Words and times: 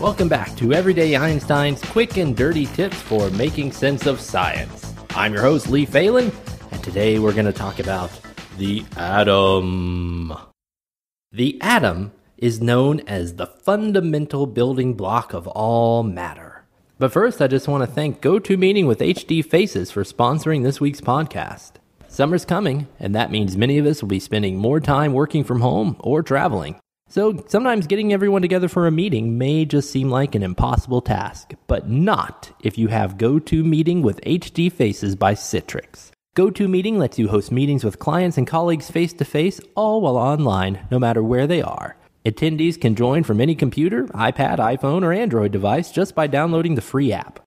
Welcome 0.00 0.30
back 0.30 0.56
to 0.56 0.72
Everyday 0.72 1.14
Einstein's 1.14 1.82
quick 1.82 2.16
and 2.16 2.34
dirty 2.34 2.64
tips 2.64 2.96
for 2.96 3.28
making 3.32 3.72
sense 3.72 4.06
of 4.06 4.18
science. 4.18 4.94
I'm 5.10 5.34
your 5.34 5.42
host, 5.42 5.68
Lee 5.68 5.84
Phelan, 5.84 6.32
and 6.70 6.82
today 6.82 7.18
we're 7.18 7.34
going 7.34 7.44
to 7.44 7.52
talk 7.52 7.80
about 7.80 8.10
the 8.56 8.82
atom. 8.96 10.32
The 11.32 11.60
atom 11.60 12.12
is 12.38 12.62
known 12.62 13.00
as 13.00 13.34
the 13.34 13.46
fundamental 13.46 14.46
building 14.46 14.94
block 14.94 15.34
of 15.34 15.46
all 15.48 16.02
matter. 16.02 16.64
But 16.98 17.12
first, 17.12 17.42
I 17.42 17.46
just 17.46 17.68
want 17.68 17.84
to 17.84 17.94
thank 17.94 18.22
GoToMeeting 18.22 18.86
with 18.86 19.00
HD 19.00 19.44
Faces 19.44 19.90
for 19.90 20.02
sponsoring 20.02 20.62
this 20.62 20.80
week's 20.80 21.02
podcast. 21.02 21.72
Summer's 22.08 22.46
coming, 22.46 22.88
and 22.98 23.14
that 23.14 23.30
means 23.30 23.54
many 23.54 23.76
of 23.76 23.84
us 23.84 24.00
will 24.00 24.08
be 24.08 24.18
spending 24.18 24.56
more 24.56 24.80
time 24.80 25.12
working 25.12 25.44
from 25.44 25.60
home 25.60 25.96
or 26.00 26.22
traveling. 26.22 26.80
So 27.10 27.44
sometimes 27.48 27.88
getting 27.88 28.12
everyone 28.12 28.40
together 28.40 28.68
for 28.68 28.86
a 28.86 28.92
meeting 28.92 29.36
may 29.36 29.64
just 29.64 29.90
seem 29.90 30.10
like 30.10 30.36
an 30.36 30.44
impossible 30.44 31.00
task, 31.02 31.54
but 31.66 31.90
not 31.90 32.52
if 32.60 32.78
you 32.78 32.86
have 32.86 33.18
GoToMeeting 33.18 34.02
with 34.02 34.20
HD 34.20 34.72
Faces 34.72 35.16
by 35.16 35.34
Citrix. 35.34 36.12
GoToMeeting 36.36 36.98
lets 36.98 37.18
you 37.18 37.26
host 37.26 37.50
meetings 37.50 37.82
with 37.82 37.98
clients 37.98 38.38
and 38.38 38.46
colleagues 38.46 38.92
face 38.92 39.12
to 39.14 39.24
face, 39.24 39.60
all 39.74 40.00
while 40.00 40.16
online, 40.16 40.86
no 40.92 41.00
matter 41.00 41.20
where 41.20 41.48
they 41.48 41.60
are. 41.60 41.96
Attendees 42.24 42.80
can 42.80 42.94
join 42.94 43.24
from 43.24 43.40
any 43.40 43.56
computer, 43.56 44.04
iPad, 44.14 44.58
iPhone, 44.58 45.02
or 45.02 45.12
Android 45.12 45.50
device 45.50 45.90
just 45.90 46.14
by 46.14 46.28
downloading 46.28 46.76
the 46.76 46.80
free 46.80 47.12
app. 47.12 47.40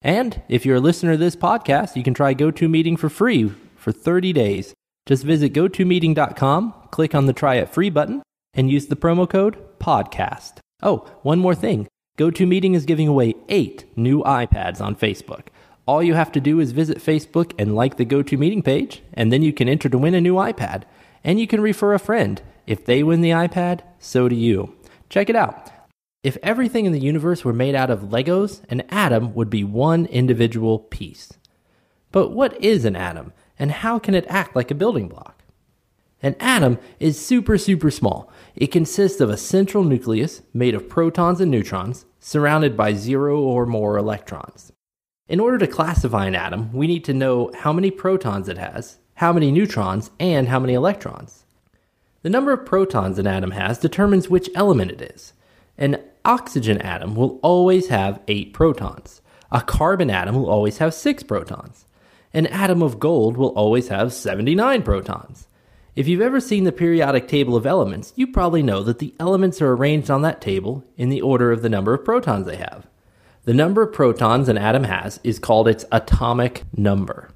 And 0.00 0.40
if 0.48 0.64
you're 0.64 0.76
a 0.76 0.80
listener 0.80 1.12
to 1.12 1.18
this 1.18 1.36
podcast, 1.36 1.96
you 1.96 2.02
can 2.02 2.14
try 2.14 2.32
GoToMeeting 2.32 2.98
for 2.98 3.10
free 3.10 3.52
for 3.76 3.92
30 3.92 4.32
days. 4.32 4.72
Just 5.04 5.24
visit 5.24 5.52
gotomeeting.com, 5.52 6.72
click 6.90 7.14
on 7.14 7.26
the 7.26 7.34
try 7.34 7.56
it 7.56 7.68
free 7.68 7.90
button, 7.90 8.22
and 8.54 8.70
use 8.70 8.86
the 8.86 8.96
promo 8.96 9.28
code 9.28 9.56
PODCAST. 9.78 10.58
Oh, 10.82 11.08
one 11.22 11.38
more 11.38 11.54
thing 11.54 11.88
GoToMeeting 12.18 12.74
is 12.74 12.84
giving 12.84 13.08
away 13.08 13.34
eight 13.48 13.84
new 13.96 14.22
iPads 14.22 14.80
on 14.80 14.94
Facebook. 14.94 15.46
All 15.86 16.02
you 16.02 16.14
have 16.14 16.30
to 16.32 16.40
do 16.40 16.60
is 16.60 16.72
visit 16.72 16.98
Facebook 16.98 17.52
and 17.58 17.74
like 17.74 17.96
the 17.96 18.04
GoToMeeting 18.04 18.64
page, 18.64 19.02
and 19.14 19.32
then 19.32 19.42
you 19.42 19.52
can 19.52 19.68
enter 19.68 19.88
to 19.88 19.98
win 19.98 20.14
a 20.14 20.20
new 20.20 20.34
iPad. 20.34 20.84
And 21.24 21.40
you 21.40 21.46
can 21.46 21.60
refer 21.60 21.94
a 21.94 21.98
friend. 21.98 22.40
If 22.66 22.84
they 22.84 23.02
win 23.02 23.20
the 23.20 23.30
iPad, 23.30 23.80
so 23.98 24.28
do 24.28 24.36
you. 24.36 24.76
Check 25.08 25.30
it 25.30 25.36
out. 25.36 25.70
If 26.22 26.36
everything 26.42 26.86
in 26.86 26.92
the 26.92 27.00
universe 27.00 27.44
were 27.44 27.52
made 27.52 27.74
out 27.74 27.90
of 27.90 28.02
Legos, 28.02 28.62
an 28.68 28.82
atom 28.90 29.34
would 29.34 29.50
be 29.50 29.64
one 29.64 30.06
individual 30.06 30.78
piece. 30.78 31.32
But 32.12 32.30
what 32.30 32.62
is 32.62 32.84
an 32.84 32.94
atom, 32.94 33.32
and 33.58 33.72
how 33.72 33.98
can 33.98 34.14
it 34.14 34.26
act 34.28 34.54
like 34.54 34.70
a 34.70 34.76
building 34.76 35.08
block? 35.08 35.41
An 36.22 36.36
atom 36.38 36.78
is 37.00 37.24
super, 37.24 37.58
super 37.58 37.90
small. 37.90 38.30
It 38.54 38.68
consists 38.68 39.20
of 39.20 39.28
a 39.28 39.36
central 39.36 39.82
nucleus 39.82 40.42
made 40.54 40.74
of 40.74 40.88
protons 40.88 41.40
and 41.40 41.50
neutrons, 41.50 42.04
surrounded 42.20 42.76
by 42.76 42.94
zero 42.94 43.40
or 43.40 43.66
more 43.66 43.98
electrons. 43.98 44.72
In 45.28 45.40
order 45.40 45.58
to 45.58 45.66
classify 45.66 46.26
an 46.26 46.36
atom, 46.36 46.72
we 46.72 46.86
need 46.86 47.04
to 47.04 47.14
know 47.14 47.50
how 47.54 47.72
many 47.72 47.90
protons 47.90 48.48
it 48.48 48.58
has, 48.58 48.98
how 49.14 49.32
many 49.32 49.50
neutrons, 49.50 50.10
and 50.20 50.48
how 50.48 50.60
many 50.60 50.74
electrons. 50.74 51.44
The 52.22 52.30
number 52.30 52.52
of 52.52 52.66
protons 52.66 53.18
an 53.18 53.26
atom 53.26 53.50
has 53.50 53.78
determines 53.78 54.30
which 54.30 54.50
element 54.54 54.92
it 54.92 55.02
is. 55.02 55.32
An 55.76 56.00
oxygen 56.24 56.80
atom 56.80 57.16
will 57.16 57.40
always 57.42 57.88
have 57.88 58.20
8 58.28 58.52
protons. 58.52 59.22
A 59.50 59.60
carbon 59.60 60.08
atom 60.08 60.36
will 60.36 60.48
always 60.48 60.78
have 60.78 60.94
6 60.94 61.24
protons. 61.24 61.84
An 62.32 62.46
atom 62.46 62.80
of 62.80 63.00
gold 63.00 63.36
will 63.36 63.48
always 63.48 63.88
have 63.88 64.12
79 64.12 64.82
protons. 64.82 65.48
If 65.94 66.08
you've 66.08 66.22
ever 66.22 66.40
seen 66.40 66.64
the 66.64 66.72
periodic 66.72 67.28
table 67.28 67.54
of 67.54 67.66
elements, 67.66 68.14
you 68.16 68.26
probably 68.26 68.62
know 68.62 68.82
that 68.82 68.98
the 68.98 69.14
elements 69.20 69.60
are 69.60 69.72
arranged 69.72 70.10
on 70.10 70.22
that 70.22 70.40
table 70.40 70.84
in 70.96 71.10
the 71.10 71.20
order 71.20 71.52
of 71.52 71.60
the 71.60 71.68
number 71.68 71.92
of 71.92 72.02
protons 72.02 72.46
they 72.46 72.56
have. 72.56 72.86
The 73.44 73.52
number 73.52 73.82
of 73.82 73.92
protons 73.92 74.48
an 74.48 74.56
atom 74.56 74.84
has 74.84 75.20
is 75.22 75.38
called 75.38 75.68
its 75.68 75.84
atomic 75.92 76.62
number. 76.74 77.28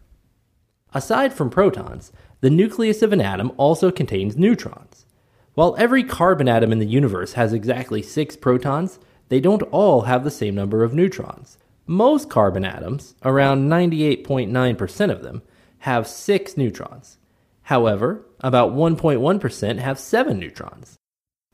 Aside 0.94 1.34
from 1.34 1.50
protons, 1.50 2.12
the 2.40 2.48
nucleus 2.48 3.02
of 3.02 3.12
an 3.12 3.20
atom 3.20 3.52
also 3.58 3.90
contains 3.90 4.38
neutrons. 4.38 5.04
While 5.52 5.76
every 5.78 6.02
carbon 6.02 6.48
atom 6.48 6.72
in 6.72 6.78
the 6.78 6.86
universe 6.86 7.34
has 7.34 7.52
exactly 7.52 8.00
six 8.00 8.36
protons, 8.36 8.98
they 9.28 9.40
don't 9.40 9.62
all 9.64 10.02
have 10.02 10.24
the 10.24 10.30
same 10.30 10.54
number 10.54 10.82
of 10.82 10.94
neutrons. 10.94 11.58
Most 11.86 12.30
carbon 12.30 12.64
atoms, 12.64 13.16
around 13.22 13.68
98.9% 13.68 15.10
of 15.10 15.22
them, 15.22 15.42
have 15.80 16.06
six 16.06 16.56
neutrons. 16.56 17.18
However, 17.66 18.24
about 18.38 18.74
1.1% 18.74 19.78
have 19.78 19.98
7 19.98 20.38
neutrons. 20.38 20.94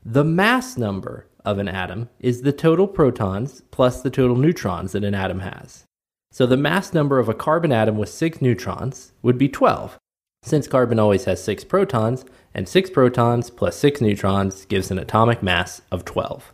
The 0.05 0.23
mass 0.23 0.77
number 0.77 1.25
of 1.43 1.57
an 1.57 1.67
atom 1.67 2.07
is 2.19 2.43
the 2.43 2.51
total 2.51 2.87
protons 2.87 3.63
plus 3.71 4.01
the 4.01 4.11
total 4.11 4.35
neutrons 4.35 4.91
that 4.91 5.03
an 5.03 5.15
atom 5.15 5.39
has. 5.39 5.85
So 6.31 6.45
the 6.45 6.55
mass 6.55 6.93
number 6.93 7.17
of 7.17 7.29
a 7.29 7.33
carbon 7.33 7.71
atom 7.71 7.97
with 7.97 8.09
6 8.09 8.43
neutrons 8.43 9.11
would 9.23 9.39
be 9.39 9.49
12. 9.49 9.97
Since 10.43 10.67
carbon 10.67 10.99
always 10.99 11.25
has 11.25 11.43
6 11.43 11.63
protons, 11.63 12.25
and 12.53 12.69
6 12.69 12.91
protons 12.91 13.49
plus 13.49 13.75
6 13.77 13.99
neutrons 14.01 14.65
gives 14.65 14.91
an 14.91 14.99
atomic 14.99 15.41
mass 15.41 15.81
of 15.91 16.05
12. 16.05 16.53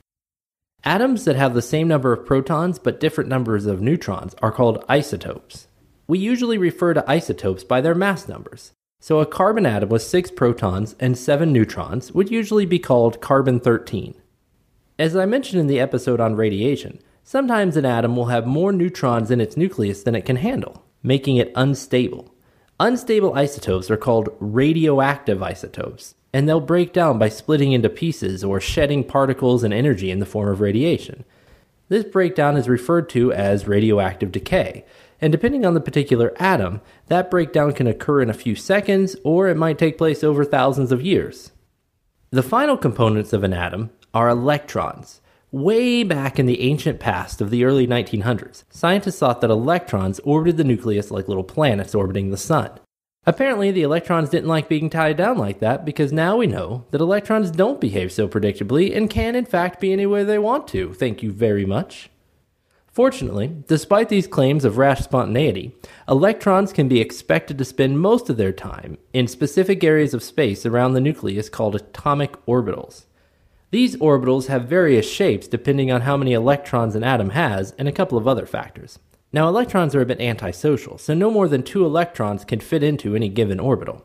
Atoms 0.85 1.25
that 1.25 1.35
have 1.35 1.53
the 1.53 1.61
same 1.61 1.89
number 1.89 2.13
of 2.13 2.25
protons 2.25 2.79
but 2.79 3.01
different 3.01 3.29
numbers 3.29 3.65
of 3.65 3.81
neutrons 3.81 4.35
are 4.41 4.53
called 4.53 4.85
isotopes. 4.87 5.67
We 6.07 6.17
usually 6.17 6.57
refer 6.57 6.93
to 6.93 7.11
isotopes 7.11 7.65
by 7.65 7.81
their 7.81 7.95
mass 7.95 8.29
numbers. 8.29 8.71
So 9.01 9.19
a 9.19 9.25
carbon 9.25 9.65
atom 9.65 9.89
with 9.89 10.01
6 10.01 10.31
protons 10.31 10.95
and 10.99 11.17
7 11.17 11.53
neutrons 11.53 12.11
would 12.11 12.29
usually 12.29 12.65
be 12.65 12.79
called 12.79 13.21
carbon 13.21 13.61
13. 13.61 14.13
As 14.97 15.15
I 15.15 15.25
mentioned 15.25 15.61
in 15.61 15.67
the 15.67 15.79
episode 15.79 16.19
on 16.19 16.35
radiation, 16.35 16.99
sometimes 17.23 17.77
an 17.77 17.85
atom 17.85 18.17
will 18.17 18.25
have 18.25 18.45
more 18.45 18.73
neutrons 18.73 19.31
in 19.31 19.39
its 19.39 19.55
nucleus 19.55 20.03
than 20.03 20.15
it 20.15 20.25
can 20.25 20.35
handle, 20.35 20.83
making 21.01 21.38
it 21.38 21.53
unstable. 21.55 22.35
Unstable 22.81 23.33
isotopes 23.35 23.89
are 23.89 23.97
called 23.97 24.35
radioactive 24.41 25.41
isotopes, 25.41 26.15
and 26.33 26.47
they'll 26.47 26.59
break 26.59 26.91
down 26.91 27.17
by 27.17 27.29
splitting 27.29 27.71
into 27.71 27.88
pieces 27.88 28.43
or 28.43 28.59
shedding 28.59 29.05
particles 29.05 29.63
and 29.63 29.73
energy 29.73 30.11
in 30.11 30.19
the 30.19 30.25
form 30.25 30.49
of 30.49 30.59
radiation. 30.59 31.23
This 31.88 32.03
breakdown 32.03 32.57
is 32.57 32.67
referred 32.67 33.07
to 33.09 33.31
as 33.31 33.65
radioactive 33.65 34.33
decay, 34.33 34.85
and 35.22 35.31
depending 35.31 35.66
on 35.66 35.74
the 35.74 35.81
particular 35.81 36.34
atom, 36.40 36.81
that 37.07 37.31
breakdown 37.31 37.74
can 37.74 37.88
occur 37.88 38.22
in 38.22 38.30
a 38.30 38.34
few 38.34 38.56
seconds 38.56 39.16
or 39.24 39.47
it 39.47 39.57
might 39.57 39.78
take 39.78 39.97
place 39.97 40.24
over 40.24 40.46
thousands 40.46 40.91
of 40.91 41.02
years. 41.02 41.52
The 42.31 42.44
final 42.44 42.78
components 42.78 43.34
of 43.34 43.44
an 43.44 43.53
atom 43.53 43.90
are 44.13 44.30
electrons. 44.30 45.22
Way 45.52 46.03
back 46.03 46.38
in 46.38 46.46
the 46.46 46.62
ancient 46.62 47.00
past 47.00 47.41
of 47.41 47.50
the 47.50 47.63
early 47.66 47.88
1900s, 47.88 48.66
scientists 48.69 49.18
thought 49.18 49.41
that 49.41 49.50
electrons 49.50 50.19
orbited 50.19 50.57
the 50.57 50.63
nucleus 50.63 51.09
like 51.09 51.28
little 51.28 51.44
planets 51.44 51.96
orbiting 51.96 52.30
the 52.30 52.38
sun. 52.38 52.69
Apparently, 53.25 53.72
the 53.72 53.81
electrons 53.81 54.30
didn't 54.30 54.47
like 54.47 54.69
being 54.69 54.90
tied 54.90 55.18
down 55.18 55.38
like 55.38 55.59
that 55.59 55.86
because 55.86 56.13
now 56.13 56.38
we 56.38 56.47
know 56.47 56.86
that 56.91 57.01
electrons 57.01 57.51
don't 57.51 57.81
behave 57.81 58.12
so 58.12 58.28
predictably 58.28 58.96
and 58.96 59.09
can, 59.09 59.36
in 59.36 59.46
fact, 59.46 59.81
be 59.81 59.91
any 59.91 60.06
way 60.06 60.24
they 60.24 60.40
want 60.40 60.68
to. 60.69 60.94
Thank 60.94 61.22
you 61.24 61.31
very 61.31 61.66
much. 61.66 62.09
Fortunately, 62.91 63.55
despite 63.67 64.09
these 64.09 64.27
claims 64.27 64.66
of 64.66 64.77
rash 64.77 65.01
spontaneity, 65.01 65.75
electrons 66.07 66.74
can 66.74 66.88
be 66.88 67.00
expected 67.00 67.57
to 67.57 67.65
spend 67.65 68.00
most 68.00 68.30
of 68.30 68.38
their 68.38 68.51
time 68.51 68.97
in 69.13 69.27
specific 69.27 69.83
areas 69.83 70.13
of 70.13 70.24
space 70.24 70.65
around 70.65 70.94
the 70.94 71.01
nucleus 71.01 71.50
called 71.50 71.75
atomic 71.75 72.44
orbitals. 72.45 73.06
These 73.71 73.95
orbitals 73.97 74.47
have 74.47 74.65
various 74.65 75.09
shapes 75.09 75.47
depending 75.47 75.91
on 75.91 76.01
how 76.01 76.18
many 76.18 76.33
electrons 76.33 76.95
an 76.95 77.03
atom 77.03 77.30
has 77.31 77.75
and 77.77 77.88
a 77.88 77.91
couple 77.91 78.18
of 78.18 78.27
other 78.27 78.47
factors. 78.47 78.97
Now, 79.31 79.47
electrons 79.47 79.94
are 79.94 80.01
a 80.01 80.07
bit 80.07 80.19
antisocial, 80.19 80.97
so 80.97 81.13
no 81.13 81.30
more 81.30 81.47
than 81.47 81.62
two 81.62 81.86
electrons 81.86 82.44
can 82.44 82.59
fit 82.59 82.81
into 82.81 83.15
any 83.15 83.30
given 83.30 83.59
orbital. 83.59 84.03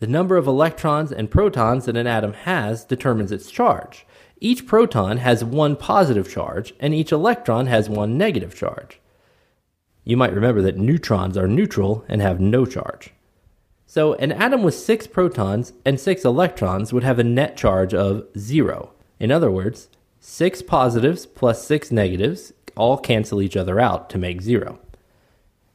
The 0.00 0.06
number 0.06 0.36
of 0.36 0.46
electrons 0.46 1.12
and 1.12 1.30
protons 1.30 1.86
that 1.86 1.96
an 1.96 2.06
atom 2.06 2.32
has 2.32 2.84
determines 2.84 3.32
its 3.32 3.50
charge, 3.50 4.06
each 4.40 4.66
proton 4.66 5.18
has 5.18 5.44
one 5.44 5.76
positive 5.76 6.30
charge, 6.30 6.74
and 6.78 6.92
each 6.92 7.12
electron 7.12 7.66
has 7.66 7.88
one 7.88 8.18
negative 8.18 8.54
charge. 8.54 9.00
You 10.04 10.18
might 10.18 10.34
remember 10.34 10.60
that 10.62 10.76
neutrons 10.76 11.38
are 11.38 11.48
neutral 11.48 12.04
and 12.08 12.20
have 12.20 12.40
no 12.40 12.66
charge. 12.66 13.10
So, 13.86 14.14
an 14.14 14.32
atom 14.32 14.62
with 14.62 14.74
six 14.74 15.06
protons 15.06 15.72
and 15.84 15.98
six 15.98 16.24
electrons 16.24 16.92
would 16.92 17.04
have 17.04 17.18
a 17.18 17.24
net 17.24 17.56
charge 17.56 17.94
of 17.94 18.26
zero. 18.36 18.92
In 19.20 19.30
other 19.30 19.50
words, 19.50 19.88
six 20.20 20.60
positives 20.60 21.26
plus 21.26 21.66
six 21.66 21.90
negatives 21.90 22.52
all 22.76 22.98
cancel 22.98 23.40
each 23.40 23.56
other 23.56 23.80
out 23.80 24.10
to 24.10 24.18
make 24.18 24.42
zero. 24.42 24.78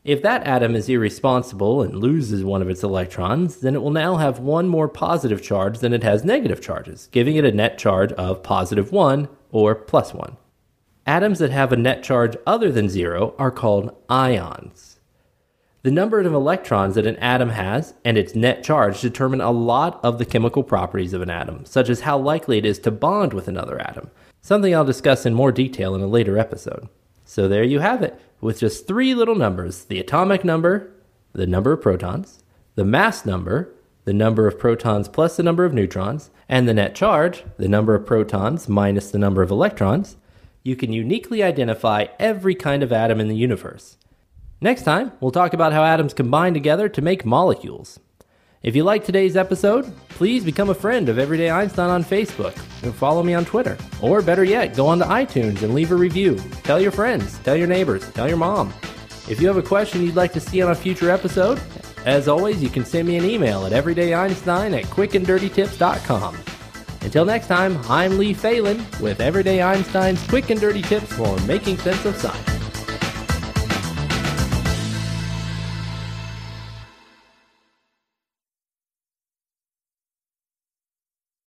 If 0.05 0.21
that 0.21 0.47
atom 0.47 0.75
is 0.75 0.87
irresponsible 0.87 1.81
and 1.81 1.97
loses 1.97 2.43
one 2.43 2.61
of 2.61 2.69
its 2.69 2.83
electrons, 2.83 3.57
then 3.57 3.75
it 3.75 3.81
will 3.81 3.91
now 3.91 4.15
have 4.15 4.39
one 4.39 4.67
more 4.67 4.87
positive 4.87 5.41
charge 5.41 5.79
than 5.79 5.91
it 5.91 6.03
has 6.03 6.23
negative 6.23 6.61
charges, 6.61 7.09
giving 7.11 7.35
it 7.35 7.43
a 7.43 7.51
net 7.51 7.77
charge 7.77 8.13
of 8.13 8.41
positive 8.41 8.93
1 8.93 9.27
or 9.51 9.75
plus 9.75 10.13
1. 10.13 10.37
Atoms 11.05 11.39
that 11.39 11.51
have 11.51 11.73
a 11.73 11.77
net 11.77 12.01
charge 12.01 12.37
other 12.47 12.71
than 12.71 12.87
zero 12.87 13.35
are 13.37 13.51
called 13.51 13.93
ions. 14.09 14.99
The 15.81 15.91
number 15.91 16.19
of 16.19 16.33
electrons 16.33 16.95
that 16.95 17.07
an 17.07 17.15
atom 17.17 17.49
has 17.49 17.93
and 18.05 18.17
its 18.17 18.35
net 18.35 18.63
charge 18.63 19.01
determine 19.01 19.41
a 19.41 19.51
lot 19.51 19.99
of 20.03 20.17
the 20.17 20.25
chemical 20.25 20.63
properties 20.63 21.13
of 21.13 21.21
an 21.21 21.29
atom, 21.29 21.65
such 21.65 21.89
as 21.89 22.01
how 22.01 22.17
likely 22.17 22.57
it 22.57 22.65
is 22.65 22.79
to 22.79 22.91
bond 22.91 23.33
with 23.33 23.47
another 23.47 23.79
atom, 23.81 24.11
something 24.41 24.73
I'll 24.73 24.85
discuss 24.85 25.25
in 25.25 25.33
more 25.33 25.51
detail 25.51 25.93
in 25.95 26.01
a 26.01 26.07
later 26.07 26.37
episode. 26.37 26.87
So 27.29 27.47
there 27.47 27.63
you 27.63 27.77
have 27.77 28.01
it, 28.01 28.19
with 28.41 28.57
just 28.57 28.87
three 28.87 29.13
little 29.13 29.35
numbers 29.35 29.83
the 29.83 29.99
atomic 29.99 30.43
number, 30.43 30.91
the 31.31 31.45
number 31.45 31.71
of 31.71 31.79
protons, 31.79 32.41
the 32.73 32.83
mass 32.83 33.23
number, 33.23 33.71
the 34.05 34.13
number 34.13 34.47
of 34.47 34.57
protons 34.57 35.07
plus 35.07 35.37
the 35.37 35.43
number 35.43 35.63
of 35.63 35.71
neutrons, 35.71 36.31
and 36.49 36.67
the 36.67 36.73
net 36.73 36.95
charge, 36.95 37.43
the 37.57 37.67
number 37.67 37.93
of 37.93 38.07
protons 38.07 38.67
minus 38.67 39.11
the 39.11 39.19
number 39.19 39.43
of 39.43 39.51
electrons, 39.51 40.17
you 40.63 40.75
can 40.75 40.91
uniquely 40.91 41.43
identify 41.43 42.07
every 42.17 42.55
kind 42.55 42.81
of 42.81 42.91
atom 42.91 43.19
in 43.19 43.27
the 43.27 43.35
universe. 43.35 43.97
Next 44.59 44.81
time, 44.81 45.11
we'll 45.19 45.29
talk 45.29 45.53
about 45.53 45.71
how 45.71 45.83
atoms 45.83 46.15
combine 46.15 46.55
together 46.55 46.89
to 46.89 46.99
make 46.99 47.25
molecules. 47.25 47.99
If 48.61 48.75
you 48.75 48.83
like 48.83 49.06
today's 49.06 49.38
episode, 49.38 49.89
please 50.09 50.44
become 50.44 50.69
a 50.69 50.73
friend 50.73 51.07
of 51.07 51.17
Everyday 51.17 51.50
Einstein 51.50 51.89
on 51.89 52.03
Facebook 52.03 52.53
and 52.83 52.94
follow 52.94 53.23
me 53.23 53.33
on 53.33 53.45
Twitter. 53.45 53.77
Or 54.01 54.21
better 54.21 54.44
yet, 54.44 54.75
go 54.75 54.85
on 54.88 55.00
to 55.00 55.06
iTunes 55.06 55.61
and 55.61 55.73
leave 55.73 55.91
a 55.91 55.95
review. 55.95 56.35
Tell 56.63 56.79
your 56.79 56.91
friends, 56.91 57.38
tell 57.39 57.56
your 57.56 57.67
neighbors, 57.67 58.11
tell 58.11 58.27
your 58.27 58.35
mom. 58.35 58.73
If 59.29 59.39
you 59.39 59.47
have 59.47 59.56
a 59.56 59.61
question 59.61 60.03
you'd 60.03 60.17
like 60.17 60.33
to 60.33 60.41
see 60.41 60.61
on 60.61 60.71
a 60.71 60.75
future 60.75 61.09
episode, 61.09 61.61
as 62.06 62.27
always, 62.27 62.61
you 62.61 62.69
can 62.69 62.83
send 62.83 63.07
me 63.07 63.15
an 63.15 63.23
email 63.23 63.65
at 63.65 63.71
everydayeinstein 63.71 64.77
at 64.77 64.85
quickanddirtytips.com. 64.85 66.38
Until 67.01 67.23
next 67.23 67.47
time, 67.47 67.79
I'm 67.88 68.17
Lee 68.17 68.33
Phelan 68.33 68.85
with 69.00 69.21
Everyday 69.21 69.61
Einstein's 69.61 70.25
quick 70.27 70.50
and 70.50 70.59
dirty 70.59 70.81
tips 70.81 71.13
for 71.13 71.39
making 71.41 71.77
sense 71.77 72.03
of 72.03 72.15
science. 72.17 72.58